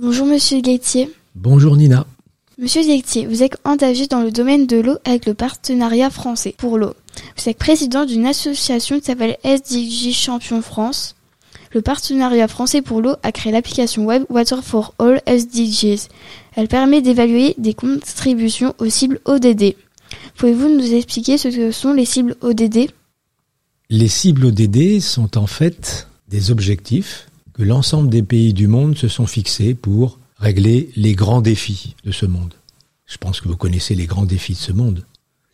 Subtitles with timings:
[0.00, 1.10] Bonjour Monsieur Gaetier.
[1.34, 2.06] Bonjour Nina.
[2.56, 6.78] Monsieur Gaetier, vous êtes engagé dans le domaine de l'eau avec le partenariat français pour
[6.78, 6.94] l'eau.
[7.36, 11.16] Vous êtes président d'une association qui s'appelle SDG Champion France.
[11.72, 16.06] Le partenariat français pour l'eau a créé l'application web Water for All SDGs.
[16.54, 19.74] Elle permet d'évaluer des contributions aux cibles ODD.
[20.36, 22.88] Pouvez-vous nous expliquer ce que sont les cibles ODD
[23.90, 27.26] Les cibles ODD sont en fait des objectifs
[27.62, 32.26] l'ensemble des pays du monde se sont fixés pour régler les grands défis de ce
[32.26, 32.54] monde.
[33.06, 35.04] Je pense que vous connaissez les grands défis de ce monde.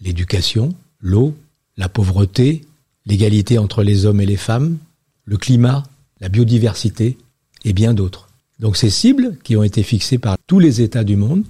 [0.01, 1.35] L'éducation, l'eau,
[1.77, 2.65] la pauvreté,
[3.07, 4.79] l'égalité entre les hommes et les femmes,
[5.25, 5.85] le climat,
[6.21, 7.17] la biodiversité
[7.65, 8.29] et bien d'autres.
[8.61, 11.45] Donc ces cibles qui ont été fixées par tous les États du monde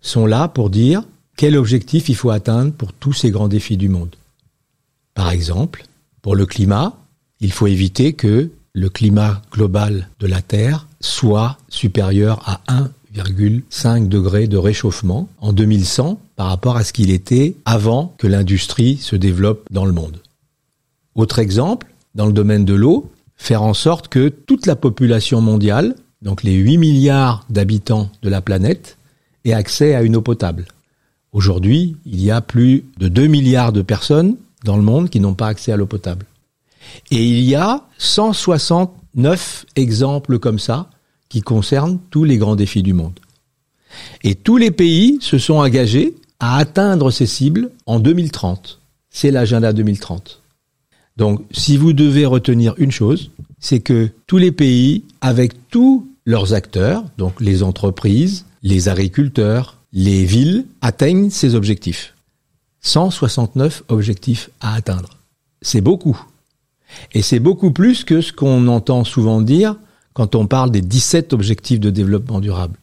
[0.00, 1.02] sont là pour dire
[1.36, 4.14] quel objectif il faut atteindre pour tous ces grands défis du monde.
[5.14, 5.86] Par exemple,
[6.22, 6.96] pour le climat,
[7.40, 12.60] il faut éviter que le climat global de la Terre soit supérieur à
[13.14, 18.98] 1,5 degré de réchauffement en 2100 par rapport à ce qu'il était avant que l'industrie
[18.98, 20.18] se développe dans le monde.
[21.14, 25.94] Autre exemple, dans le domaine de l'eau, faire en sorte que toute la population mondiale,
[26.20, 28.98] donc les 8 milliards d'habitants de la planète,
[29.46, 30.66] ait accès à une eau potable.
[31.32, 35.34] Aujourd'hui, il y a plus de 2 milliards de personnes dans le monde qui n'ont
[35.34, 36.26] pas accès à l'eau potable.
[37.10, 40.90] Et il y a 169 exemples comme ça
[41.28, 43.18] qui concernent tous les grands défis du monde.
[44.22, 48.80] Et tous les pays se sont engagés à atteindre ces cibles en 2030.
[49.10, 50.42] C'est l'agenda 2030.
[51.16, 56.52] Donc, si vous devez retenir une chose, c'est que tous les pays, avec tous leurs
[56.52, 62.14] acteurs, donc les entreprises, les agriculteurs, les villes, atteignent ces objectifs.
[62.82, 65.10] 169 objectifs à atteindre.
[65.62, 66.20] C'est beaucoup.
[67.12, 69.76] Et c'est beaucoup plus que ce qu'on entend souvent dire
[70.12, 72.78] quand on parle des 17 objectifs de développement durable.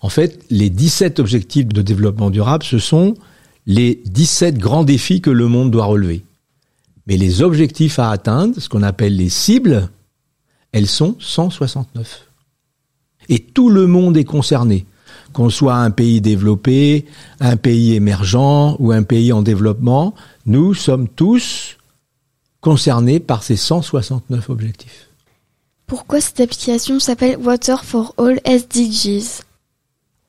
[0.00, 3.14] En fait, les 17 objectifs de développement durable, ce sont
[3.66, 6.24] les 17 grands défis que le monde doit relever.
[7.06, 9.88] Mais les objectifs à atteindre, ce qu'on appelle les cibles,
[10.72, 12.26] elles sont 169.
[13.28, 14.86] Et tout le monde est concerné,
[15.32, 17.06] qu'on soit un pays développé,
[17.40, 20.14] un pays émergent ou un pays en développement,
[20.46, 21.76] nous sommes tous
[22.62, 25.10] concernés par ces 169 objectifs.
[25.86, 29.42] Pourquoi cette application s'appelle Water for All SDGs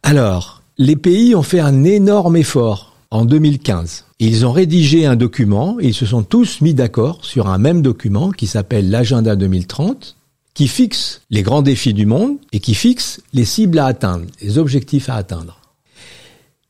[0.02, 4.06] Alors, les pays ont fait un énorme effort en 2015.
[4.20, 7.82] Ils ont rédigé un document et ils se sont tous mis d'accord sur un même
[7.82, 10.18] document qui s'appelle l'agenda 2030
[10.54, 14.58] qui fixe les grands défis du monde et qui fixe les cibles à atteindre, les
[14.58, 15.60] objectifs à atteindre.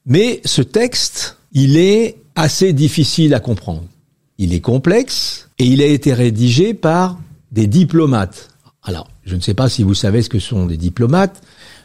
[0.05, 3.85] Mais ce texte, il est assez difficile à comprendre.
[4.37, 7.19] Il est complexe et il a été rédigé par
[7.51, 8.49] des diplomates.
[8.83, 11.41] Alors, je ne sais pas si vous savez ce que sont des diplomates.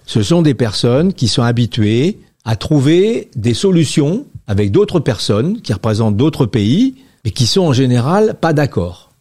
[0.06, 5.72] Ce sont des personnes qui sont habituées à trouver des solutions avec d'autres personnes qui
[5.72, 6.94] représentent d'autres pays,
[7.24, 9.12] mais qui sont en général pas d'accord.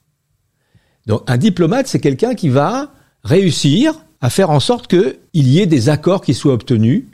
[1.05, 5.67] Donc un diplomate, c'est quelqu'un qui va réussir à faire en sorte qu'il y ait
[5.67, 7.05] des accords qui soient obtenus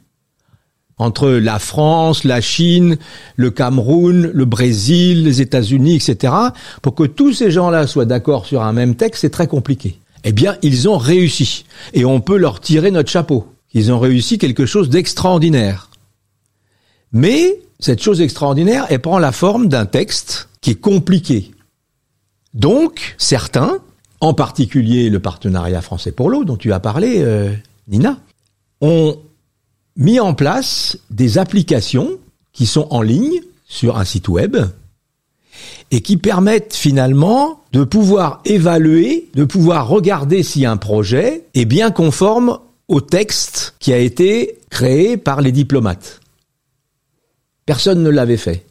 [0.98, 2.98] entre la France, la Chine,
[3.36, 6.34] le Cameroun, le Brésil, les États-Unis, etc.,
[6.81, 10.00] pour que tous ces gens-là soient d'accord sur un même texte, c'est très compliqué.
[10.24, 11.66] Eh bien, ils ont réussi.
[11.94, 13.48] Et on peut leur tirer notre chapeau.
[13.74, 15.90] Ils ont réussi quelque chose d'extraordinaire.
[17.12, 21.52] Mais cette chose extraordinaire, elle prend la forme d'un texte qui est compliqué.
[22.54, 23.80] Donc, certains,
[24.22, 27.52] en particulier le partenariat français pour l'eau dont tu as parlé, euh,
[27.88, 28.18] Nina,
[28.80, 29.18] ont
[29.96, 32.18] mis en place des applications
[32.52, 34.58] qui sont en ligne sur un site web
[35.92, 41.92] et qui permettent finalement de pouvoir évaluer, de pouvoir regarder si un projet est bien
[41.92, 46.20] conforme au texte qui a été créé par les diplomates.
[47.66, 48.66] Personne ne l'avait fait.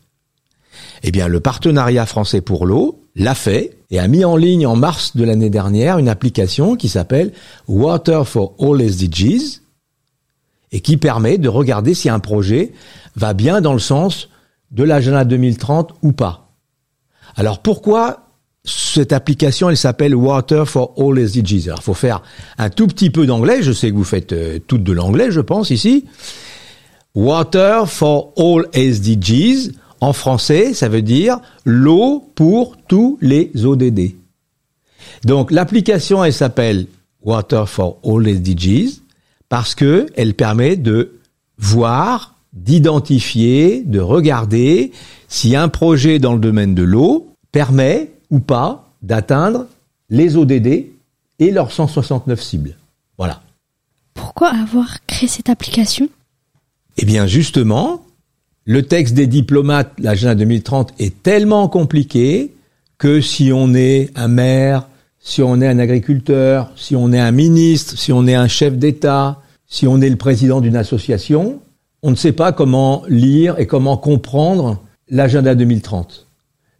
[1.02, 4.76] Eh bien, le partenariat français pour l'eau l'a fait et a mis en ligne en
[4.76, 7.32] mars de l'année dernière une application qui s'appelle
[7.68, 9.61] Water for All SDGs
[10.72, 12.72] et qui permet de regarder si un projet
[13.14, 14.28] va bien dans le sens
[14.70, 16.50] de l'agenda 2030 ou pas.
[17.36, 18.22] Alors pourquoi
[18.64, 21.68] cette application, elle s'appelle Water for All SDGs.
[21.68, 22.22] Alors, faut faire
[22.58, 23.62] un tout petit peu d'anglais.
[23.62, 26.04] Je sais que vous faites euh, toutes de l'anglais, je pense, ici.
[27.14, 34.12] Water for All SDGs, en français, ça veut dire l'eau pour tous les ODD.
[35.24, 36.86] Donc l'application, elle s'appelle
[37.22, 39.01] Water for All SDGs
[39.52, 41.20] parce que elle permet de
[41.58, 44.92] voir, d'identifier, de regarder
[45.28, 49.66] si un projet dans le domaine de l'eau permet ou pas d'atteindre
[50.08, 50.86] les ODD
[51.38, 52.78] et leurs 169 cibles.
[53.18, 53.42] Voilà.
[54.14, 56.08] pourquoi avoir créé cette application?
[56.96, 58.06] Eh bien justement,
[58.64, 62.54] le texte des diplomates, l'agenda 2030, est tellement compliqué
[62.96, 64.88] que si on est un maire,
[65.20, 68.78] si on est un agriculteur, si on est un ministre, si on est un chef
[68.78, 69.41] d'État,
[69.72, 71.58] si on est le président d'une association,
[72.02, 76.26] on ne sait pas comment lire et comment comprendre l'agenda 2030.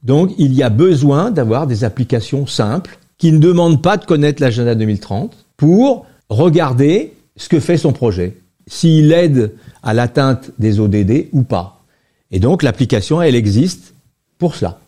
[0.02, 4.42] Donc il y a besoin d'avoir des applications simples qui ne demandent pas de connaître
[4.42, 8.36] l'agenda 2030 pour regarder ce que fait son projet,
[8.66, 11.82] s'il aide à l'atteinte des ODD ou pas.
[12.30, 13.94] Et donc l'application, elle existe
[14.36, 14.80] pour cela.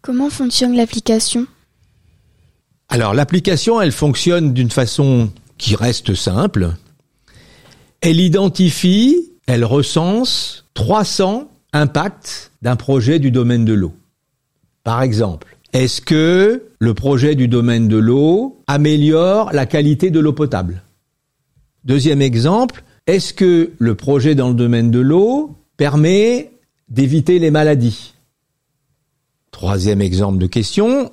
[0.00, 1.46] Comment fonctionne l'application?
[2.88, 6.72] Alors l'application, elle fonctionne d'une façon qui reste simple.
[8.02, 13.92] Elle identifie, elle recense 300 impacts d'un projet du domaine de l'eau.
[14.82, 20.32] Par exemple, est-ce que le projet du domaine de l'eau améliore la qualité de l'eau
[20.32, 20.82] potable?
[21.84, 26.50] Deuxième exemple, est-ce que le projet dans le domaine de l'eau permet
[26.88, 28.14] d'éviter les maladies?
[29.52, 31.12] Troisième exemple de question,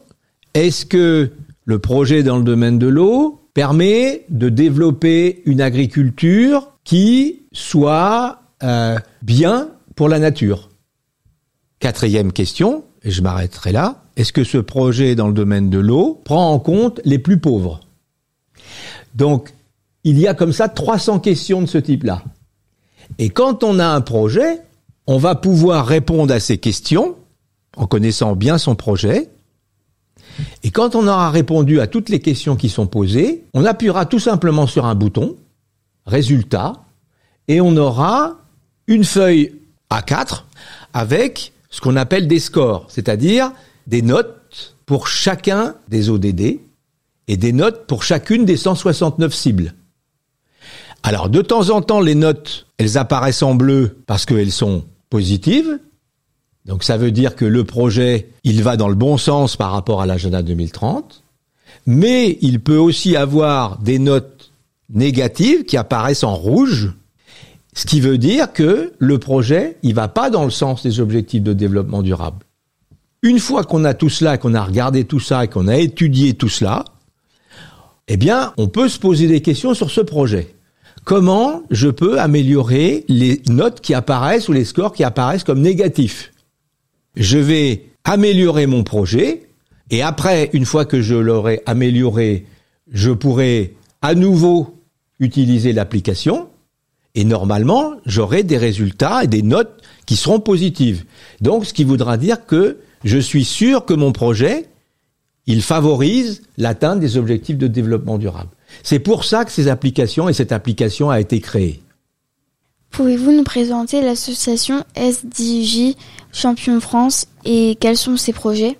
[0.55, 1.29] est-ce que
[1.65, 8.97] le projet dans le domaine de l'eau permet de développer une agriculture qui soit euh,
[9.21, 10.69] bien pour la nature
[11.79, 16.21] Quatrième question, et je m'arrêterai là, est-ce que ce projet dans le domaine de l'eau
[16.25, 17.79] prend en compte les plus pauvres?
[19.15, 19.53] Donc,
[20.03, 22.23] il y a comme ça 300 questions de ce type-là.
[23.17, 24.61] Et quand on a un projet,
[25.07, 27.15] on va pouvoir répondre à ces questions
[27.77, 29.29] en connaissant bien son projet.
[30.63, 34.19] Et quand on aura répondu à toutes les questions qui sont posées, on appuiera tout
[34.19, 35.35] simplement sur un bouton,
[36.09, 36.73] résultat,
[37.47, 38.37] et on aura
[38.87, 39.53] une feuille
[39.89, 40.43] A4
[40.93, 43.51] avec ce qu'on appelle des scores, c'est-à-dire
[43.87, 46.59] des notes pour chacun des ODD
[47.27, 49.73] et des notes pour chacune des 169 cibles.
[51.03, 55.79] Alors de temps en temps, les notes, elles apparaissent en bleu parce qu'elles sont positives.
[56.65, 60.01] Donc ça veut dire que le projet, il va dans le bon sens par rapport
[60.01, 61.23] à l'agenda 2030.
[61.85, 64.38] Mais il peut aussi avoir des notes
[64.89, 66.93] négatives qui apparaissent en rouge
[67.73, 71.43] ce qui veut dire que le projet, il va pas dans le sens des objectifs
[71.43, 72.45] de développement durable.
[73.21, 76.49] Une fois qu'on a tout cela, qu'on a regardé tout ça qu'on a étudié tout
[76.49, 76.85] cela,
[78.07, 80.55] eh bien, on peut se poser des questions sur ce projet.
[81.05, 86.33] Comment je peux améliorer les notes qui apparaissent ou les scores qui apparaissent comme négatifs?
[87.15, 89.47] Je vais améliorer mon projet
[89.91, 92.45] et après, une fois que je l'aurai amélioré,
[92.91, 94.78] je pourrai à nouveau
[95.19, 96.49] utiliser l'application
[97.15, 101.05] et normalement, j'aurai des résultats et des notes qui seront positives.
[101.41, 104.67] Donc, ce qui voudra dire que je suis sûr que mon projet,
[105.47, 108.51] il favorise l'atteinte des objectifs de développement durable.
[108.83, 111.81] C'est pour ça que ces applications et cette application a été créée.
[112.91, 115.95] Pouvez-vous nous présenter l'association SDJ
[116.31, 118.77] Champion France et quels sont ses projets?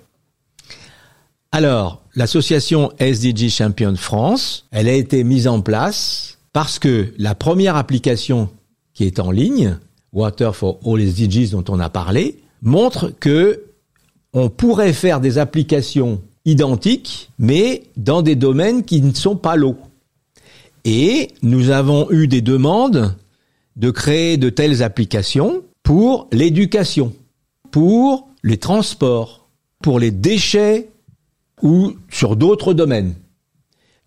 [1.52, 7.74] Alors, l'association SDG Champion France, elle a été mise en place parce que la première
[7.74, 8.48] application
[8.94, 9.76] qui est en ligne,
[10.12, 13.64] Water for All SDGs dont on a parlé, montre que
[14.32, 19.76] on pourrait faire des applications identiques, mais dans des domaines qui ne sont pas l'eau.
[20.84, 23.16] Et nous avons eu des demandes
[23.74, 27.12] de créer de telles applications pour l'éducation,
[27.72, 29.48] pour les transports,
[29.82, 30.90] pour les déchets
[31.62, 33.14] ou sur d'autres domaines.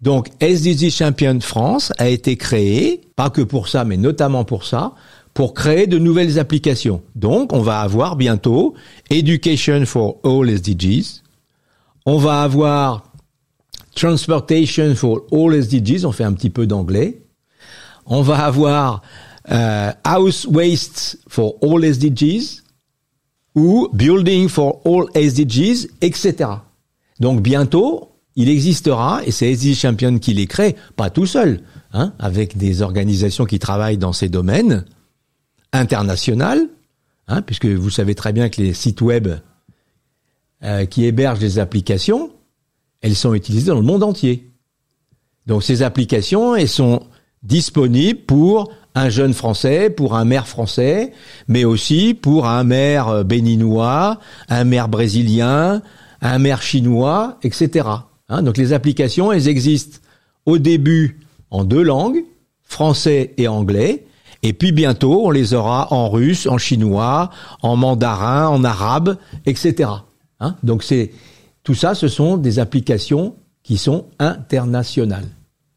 [0.02, 4.94] Donc SDG Champion France a été créé, pas que pour ça, mais notamment pour ça,
[5.34, 7.02] pour créer de nouvelles applications.
[7.16, 8.74] Donc on va avoir bientôt
[9.10, 11.22] Education for All SDGs,
[12.06, 13.04] on va avoir
[13.96, 17.22] Transportation for All SDGs, on fait un petit peu d'anglais,
[18.06, 19.04] on va avoir
[19.52, 22.62] euh, House Waste for All SDGs
[23.56, 26.50] ou Building for All SDGs, etc.
[27.20, 32.14] Donc bientôt, il existera, et c'est SDG Champion qui les crée, pas tout seul, hein,
[32.20, 34.86] avec des organisations qui travaillent dans ces domaines,
[35.74, 36.70] internationales,
[37.28, 39.28] hein, puisque vous savez très bien que les sites web
[40.64, 42.32] euh, qui hébergent des applications,
[43.02, 44.50] elles sont utilisées dans le monde entier.
[45.46, 47.08] Donc ces applications, elles sont
[47.42, 51.12] disponibles pour un jeune français, pour un maire français,
[51.48, 55.82] mais aussi pour un maire euh, béninois, un maire brésilien,
[56.24, 57.88] un maire chinois, etc.
[58.30, 60.00] Hein, donc les applications, elles existent
[60.46, 61.20] au début
[61.52, 62.24] en deux langues,
[62.64, 64.06] français et anglais,
[64.42, 67.30] et puis bientôt on les aura en russe, en chinois,
[67.62, 69.90] en mandarin, en arabe, etc.
[70.40, 71.12] Hein, donc c'est
[71.64, 75.28] tout ça, ce sont des applications qui sont internationales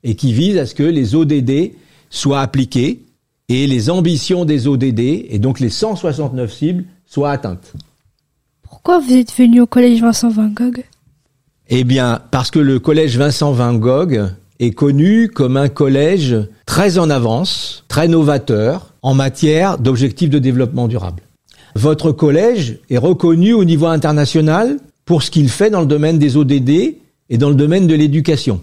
[0.03, 1.73] et qui visent à ce que les ODD
[2.09, 3.05] soient appliquées
[3.49, 7.75] et les ambitions des ODD, et donc les 169 cibles, soient atteintes.
[8.69, 10.85] Pourquoi vous êtes venu au collège Vincent Van Gogh
[11.69, 16.99] Eh bien, parce que le collège Vincent Van Gogh est connu comme un collège très
[16.99, 21.23] en avance, très novateur en matière d'objectifs de développement durable.
[21.75, 26.37] Votre collège est reconnu au niveau international pour ce qu'il fait dans le domaine des
[26.37, 26.71] ODD
[27.29, 28.61] et dans le domaine de l'éducation.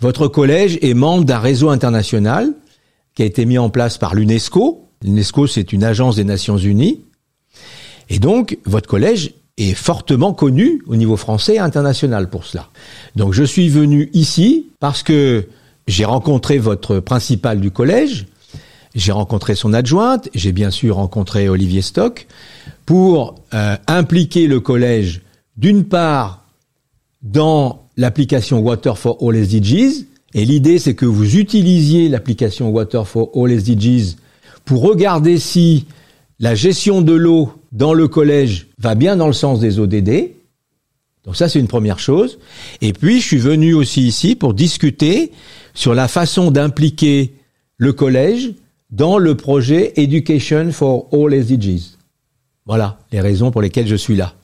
[0.00, 2.52] Votre collège est membre d'un réseau international
[3.14, 4.88] qui a été mis en place par l'UNESCO.
[5.02, 7.00] L'UNESCO, c'est une agence des Nations Unies.
[8.08, 12.68] Et donc, votre collège est fortement connu au niveau français et international pour cela.
[13.16, 15.46] Donc, je suis venu ici parce que
[15.86, 18.26] j'ai rencontré votre principal du collège,
[18.94, 22.26] j'ai rencontré son adjointe, j'ai bien sûr rencontré Olivier Stock
[22.86, 25.22] pour euh, impliquer le collège
[25.56, 26.44] d'une part
[27.22, 33.30] dans l'application Water for All SDGs, et l'idée c'est que vous utilisiez l'application Water for
[33.34, 34.16] All SDGs
[34.64, 35.86] pour regarder si
[36.40, 40.30] la gestion de l'eau dans le collège va bien dans le sens des ODD.
[41.24, 42.38] Donc ça c'est une première chose.
[42.80, 45.32] Et puis je suis venu aussi ici pour discuter
[45.74, 47.34] sur la façon d'impliquer
[47.78, 48.52] le collège
[48.90, 51.96] dans le projet Education for All SDGs.
[52.66, 54.34] Voilà les raisons pour lesquelles je suis là.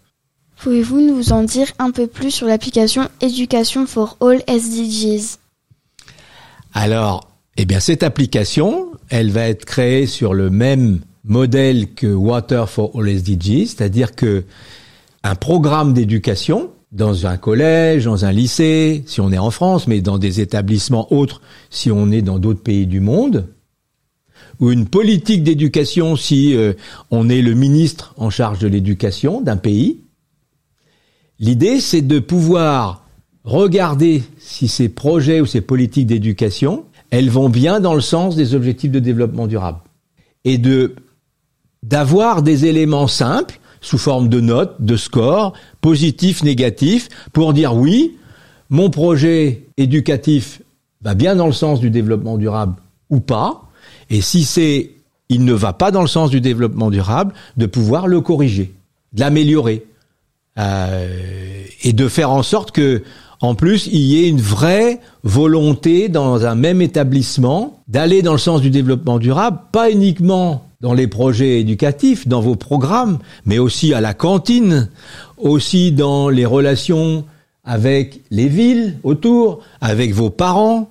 [0.57, 5.37] Pouvez-vous nous en dire un peu plus sur l'application Education for All SDGs
[6.75, 12.69] Alors, eh bien, cette application, elle va être créée sur le même modèle que Water
[12.69, 14.45] for All SDGs, c'est-à-dire que
[15.23, 20.01] un programme d'éducation dans un collège, dans un lycée, si on est en France, mais
[20.01, 23.47] dans des établissements autres, si on est dans d'autres pays du monde,
[24.59, 26.73] ou une politique d'éducation si euh,
[27.11, 30.01] on est le ministre en charge de l'éducation d'un pays,
[31.41, 33.07] L'idée, c'est de pouvoir
[33.45, 38.55] regarder si ces projets ou ces politiques d'éducation, elles vont bien dans le sens des
[38.55, 39.79] objectifs de développement durable.
[40.45, 40.97] Et de,
[41.83, 48.17] d'avoir des éléments simples, sous forme de notes, de scores, positifs, négatifs, pour dire oui,
[48.71, 50.61] mon projet éducatif
[51.03, 52.75] va bien dans le sens du développement durable
[53.11, 53.63] ou pas.
[54.11, 54.91] Et si c'est,
[55.29, 58.73] il ne va pas dans le sens du développement durable, de pouvoir le corriger,
[59.13, 59.85] de l'améliorer.
[60.59, 61.07] Euh,
[61.85, 63.05] et de faire en sorte que,
[63.41, 68.39] en plus, il y ait une vraie volonté dans un même établissement d'aller dans le
[68.39, 73.95] sens du développement durable, pas uniquement dans les projets éducatifs, dans vos programmes, mais aussi
[73.95, 74.91] à la cantine,
[75.37, 77.25] aussi dans les relations
[77.65, 80.91] avec les villes autour, avec vos parents,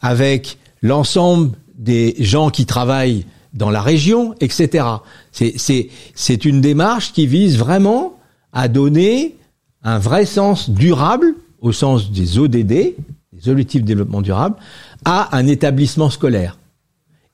[0.00, 4.86] avec l'ensemble des gens qui travaillent dans la région, etc.
[5.32, 8.14] C'est une démarche qui vise vraiment
[8.52, 9.36] à donner
[9.82, 12.94] un vrai sens durable, au sens des ODD,
[13.32, 14.56] des objectifs de développement durable,
[15.04, 16.56] à un établissement scolaire.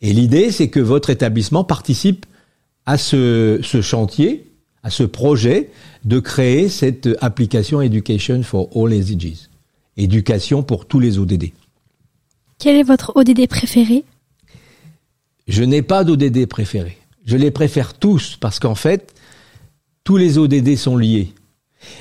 [0.07, 2.27] Et l'idée, c'est que votre établissement participe
[2.85, 4.53] à ce, ce, chantier,
[4.85, 5.69] à ce projet
[6.05, 9.49] de créer cette application Education for All SDGs.
[9.97, 11.47] Éducation pour tous les ODD.
[12.61, 14.05] Quel est votre ODD préféré?
[15.49, 16.99] Je n'ai pas d'ODD préféré.
[17.25, 19.13] Je les préfère tous parce qu'en fait,
[20.05, 21.35] tous les ODD sont liés.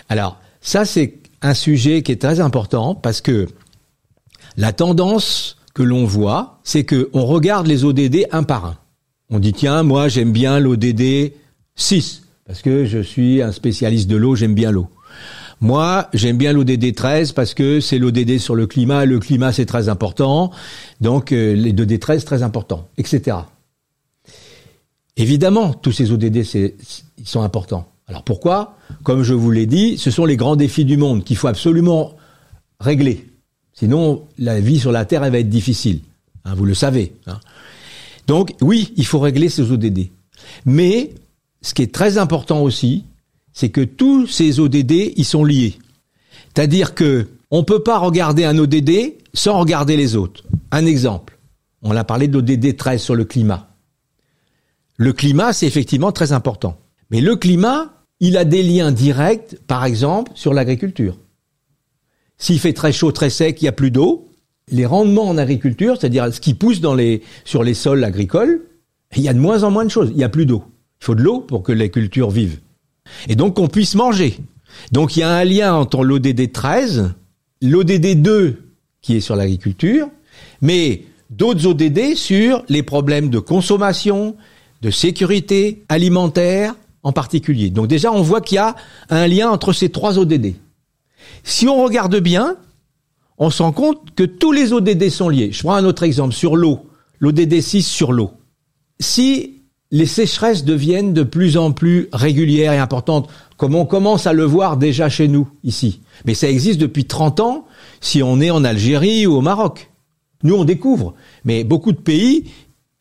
[0.10, 3.48] Alors, ça, c'est un sujet qui est très important parce que
[4.58, 8.78] la tendance que l'on voit, c'est que on regarde les ODD un par un.
[9.30, 11.34] On dit, tiens, moi, j'aime bien l'ODD
[11.76, 14.88] 6 parce que je suis un spécialiste de l'eau, j'aime bien l'eau.
[15.62, 19.66] Moi, j'aime bien l'ODD 13 parce que c'est l'ODD sur le climat, le climat c'est
[19.66, 20.52] très important,
[21.02, 23.38] donc euh, les ODD 13 très important, etc.
[25.18, 26.38] Évidemment, tous ces ODD
[27.18, 27.88] ils sont importants.
[28.08, 28.78] Alors pourquoi?
[29.04, 32.16] Comme je vous l'ai dit, ce sont les grands défis du monde qu'il faut absolument
[32.80, 33.26] régler.
[33.76, 36.00] Sinon, la vie sur la Terre, elle va être difficile.
[36.46, 37.14] Hein, vous le savez.
[37.28, 37.40] Hein.
[38.28, 40.08] Donc oui, il faut régler ces ODD.
[40.66, 41.14] Mais
[41.62, 43.04] ce qui est très important aussi,
[43.54, 45.78] c'est que tous ces ODD, ils sont liés.
[46.54, 50.44] C'est-à-dire que on peut pas regarder un ODD sans regarder les autres.
[50.72, 51.38] Un exemple.
[51.82, 53.70] On a parlé de l'ODD 13 sur le climat.
[54.98, 56.80] Le climat, c'est effectivement très important.
[57.12, 61.18] Mais le climat, il a des liens directs, par exemple, sur l'agriculture.
[62.38, 64.28] S'il fait très chaud, très sec, il n'y a plus d'eau,
[64.72, 66.82] les rendements en agriculture, c'est-à-dire ce qui pousse
[67.46, 68.62] sur les sols agricoles,
[69.16, 70.10] il y a de moins en moins de choses.
[70.12, 70.64] Il n'y a plus d'eau.
[71.02, 72.60] Il faut de l'eau pour que les cultures vivent.
[73.28, 74.38] Et donc qu'on puisse manger.
[74.92, 77.14] Donc il y a un lien entre l'ODD 13,
[77.62, 78.62] l'ODD 2
[79.02, 80.10] qui est sur l'agriculture,
[80.62, 84.36] mais d'autres ODD sur les problèmes de consommation,
[84.82, 87.70] de sécurité alimentaire, en particulier.
[87.70, 88.76] Donc déjà, on voit qu'il y a
[89.10, 90.56] un lien entre ces trois ODD.
[91.44, 92.58] Si on regarde bien,
[93.38, 95.52] on se rend compte que tous les ODD sont liés.
[95.52, 96.88] Je prends un autre exemple sur l'eau.
[97.20, 98.32] l'ODD 6 sur l'eau.
[99.00, 104.34] Si les sécheresses deviennent de plus en plus régulières et importantes, comme on commence à
[104.34, 107.66] le voir déjà chez nous, ici, mais ça existe depuis 30 ans
[108.02, 109.92] si on est en Algérie ou au Maroc.
[110.44, 111.14] Nous, on découvre,
[111.44, 112.46] mais beaucoup de pays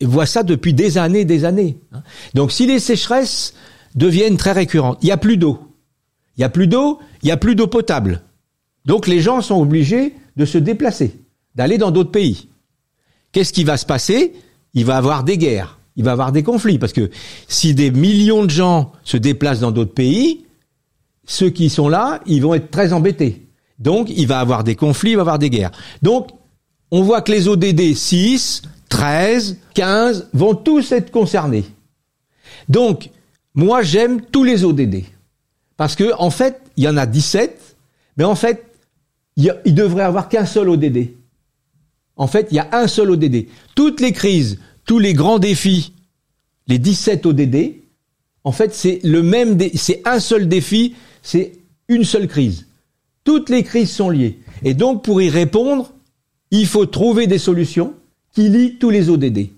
[0.01, 1.77] voient ça depuis des années, des années.
[2.33, 3.53] Donc si les sécheresses
[3.95, 5.59] deviennent très récurrentes, il n'y a plus d'eau.
[6.37, 8.21] Il n'y a plus d'eau, il n'y a plus d'eau potable.
[8.85, 11.19] Donc les gens sont obligés de se déplacer,
[11.55, 12.49] d'aller dans d'autres pays.
[13.31, 14.33] Qu'est-ce qui va se passer?
[14.73, 17.09] Il va y avoir des guerres, il va y avoir des conflits, parce que
[17.47, 20.45] si des millions de gens se déplacent dans d'autres pays,
[21.25, 23.47] ceux qui sont là, ils vont être très embêtés.
[23.79, 25.71] Donc il va y avoir des conflits, il va y avoir des guerres.
[26.01, 26.29] Donc
[26.91, 31.65] on voit que les ODD 6, 13, 15 vont tous être concernés.
[32.69, 33.09] Donc
[33.53, 35.03] moi j'aime tous les ODD.
[35.77, 37.75] Parce que en fait, il y en a 17,
[38.17, 38.65] mais en fait,
[39.35, 41.09] il, y devrait avoir qu'un seul ODD.
[42.15, 43.47] En fait, il y a un seul ODD.
[43.75, 45.93] Toutes les crises, tous les grands défis,
[46.67, 47.73] les 17 ODD,
[48.43, 51.53] en fait, c'est le même, c'est un seul défi, c'est
[51.87, 52.67] une seule crise.
[53.23, 54.39] Toutes les crises sont liées.
[54.63, 55.91] Et donc, pour y répondre,
[56.51, 57.93] il faut trouver des solutions
[58.33, 59.49] qui lient tous les ODD.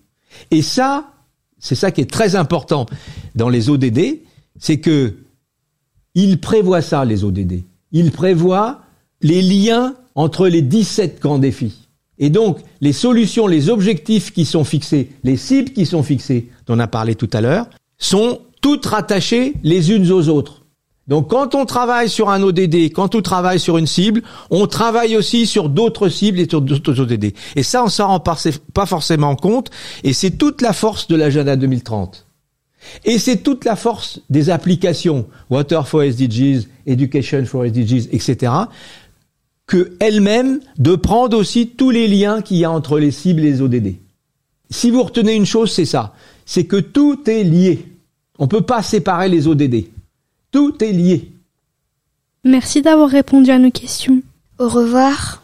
[0.52, 1.12] Et ça,
[1.60, 2.86] c'est ça qui est très important
[3.36, 4.20] dans les ODD,
[4.60, 5.16] c'est que
[6.20, 7.62] il prévoit ça, les ODD.
[7.92, 8.82] Il prévoit
[9.22, 11.88] les liens entre les 17 grands défis.
[12.18, 16.76] Et donc, les solutions, les objectifs qui sont fixés, les cibles qui sont fixées, dont
[16.76, 17.70] on a parlé tout à l'heure,
[18.00, 20.66] sont toutes rattachées les unes aux autres.
[21.08, 25.16] Donc, quand on travaille sur un ODD, quand on travaille sur une cible, on travaille
[25.16, 27.34] aussi sur d'autres cibles et sur d'autres ODD.
[27.56, 29.70] Et ça, on s'en rend pas forcément compte,
[30.04, 32.27] et c'est toute la force de l'agenda 2030.
[33.06, 38.52] Et c'est toute la force des applications Water for SDGs, Education for SDGs, etc.
[39.66, 43.52] que elle-même de prendre aussi tous les liens qu'il y a entre les cibles et
[43.52, 43.96] les ODD.
[44.70, 46.14] Si vous retenez une chose, c'est ça,
[46.46, 47.86] c'est que tout est lié.
[48.40, 49.86] On ne peut pas séparer les ODD.
[50.52, 51.32] Tout est lié.
[52.44, 54.22] Merci d'avoir répondu à nos questions.
[54.60, 55.44] Au revoir.